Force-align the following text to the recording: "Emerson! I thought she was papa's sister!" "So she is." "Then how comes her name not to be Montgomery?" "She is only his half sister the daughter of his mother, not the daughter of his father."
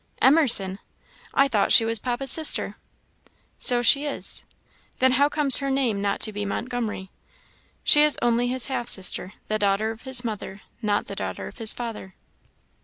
"Emerson! 0.19 0.79
I 1.31 1.47
thought 1.47 1.71
she 1.71 1.85
was 1.85 1.99
papa's 1.99 2.31
sister!" 2.31 2.75
"So 3.59 3.83
she 3.83 4.03
is." 4.07 4.45
"Then 4.97 5.11
how 5.11 5.29
comes 5.29 5.57
her 5.57 5.69
name 5.69 6.01
not 6.01 6.21
to 6.21 6.33
be 6.33 6.43
Montgomery?" 6.43 7.11
"She 7.83 8.01
is 8.01 8.17
only 8.19 8.47
his 8.47 8.65
half 8.65 8.87
sister 8.87 9.33
the 9.45 9.59
daughter 9.59 9.91
of 9.91 10.01
his 10.01 10.23
mother, 10.23 10.61
not 10.81 11.05
the 11.05 11.15
daughter 11.15 11.47
of 11.47 11.59
his 11.59 11.71
father." 11.71 12.15